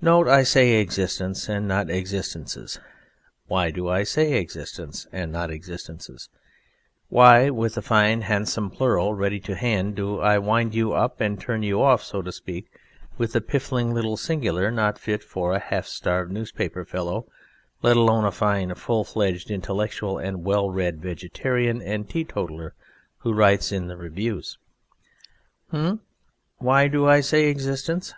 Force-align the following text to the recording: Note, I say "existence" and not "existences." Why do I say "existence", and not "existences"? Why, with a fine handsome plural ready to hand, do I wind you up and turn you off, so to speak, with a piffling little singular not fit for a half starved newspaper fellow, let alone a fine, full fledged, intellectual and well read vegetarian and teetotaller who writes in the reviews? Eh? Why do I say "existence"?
Note, 0.00 0.26
I 0.26 0.42
say 0.42 0.80
"existence" 0.80 1.48
and 1.48 1.68
not 1.68 1.88
"existences." 1.90 2.80
Why 3.46 3.70
do 3.70 3.88
I 3.88 4.02
say 4.02 4.32
"existence", 4.40 5.06
and 5.12 5.30
not 5.30 5.52
"existences"? 5.52 6.28
Why, 7.08 7.50
with 7.50 7.76
a 7.76 7.80
fine 7.80 8.22
handsome 8.22 8.72
plural 8.72 9.14
ready 9.14 9.38
to 9.42 9.54
hand, 9.54 9.94
do 9.94 10.18
I 10.18 10.38
wind 10.38 10.74
you 10.74 10.92
up 10.92 11.20
and 11.20 11.40
turn 11.40 11.62
you 11.62 11.80
off, 11.80 12.02
so 12.02 12.20
to 12.20 12.32
speak, 12.32 12.66
with 13.16 13.36
a 13.36 13.40
piffling 13.40 13.92
little 13.94 14.16
singular 14.16 14.72
not 14.72 14.98
fit 14.98 15.22
for 15.22 15.52
a 15.54 15.60
half 15.60 15.86
starved 15.86 16.32
newspaper 16.32 16.84
fellow, 16.84 17.26
let 17.80 17.96
alone 17.96 18.24
a 18.24 18.32
fine, 18.32 18.74
full 18.74 19.04
fledged, 19.04 19.52
intellectual 19.52 20.18
and 20.18 20.42
well 20.44 20.68
read 20.68 21.00
vegetarian 21.00 21.80
and 21.80 22.10
teetotaller 22.10 22.74
who 23.18 23.32
writes 23.32 23.70
in 23.70 23.86
the 23.86 23.96
reviews? 23.96 24.58
Eh? 25.72 25.94
Why 26.58 26.88
do 26.88 27.06
I 27.06 27.20
say 27.20 27.46
"existence"? 27.48 28.14